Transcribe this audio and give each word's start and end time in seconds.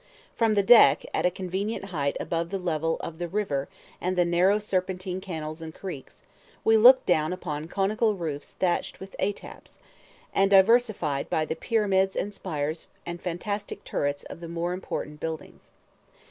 From 0.35 0.55
the 0.55 0.63
deck, 0.63 1.05
at 1.13 1.27
a 1.27 1.29
convenient 1.29 1.85
height 1.93 2.17
above 2.19 2.49
the 2.49 2.57
level 2.57 2.97
of 3.01 3.19
the 3.19 3.27
river 3.27 3.69
and 4.01 4.15
the 4.17 4.25
narrow 4.25 4.57
serpentine 4.57 5.21
canals 5.21 5.61
and 5.61 5.75
creeks, 5.75 6.23
we 6.63 6.75
looked 6.75 7.05
down 7.05 7.31
upon 7.31 7.67
conical 7.67 8.15
roofs 8.15 8.53
thatched 8.53 8.99
with 8.99 9.15
attaps, 9.19 9.77
and 10.33 10.49
diversified 10.49 11.29
by 11.29 11.45
the 11.45 11.55
pyramids 11.55 12.15
and 12.15 12.33
spires 12.33 12.87
and 13.05 13.21
fantastic 13.21 13.83
turrets 13.83 14.23
of 14.23 14.39
the 14.39 14.47
more 14.47 14.73
important 14.73 15.19
buildings. 15.19 15.69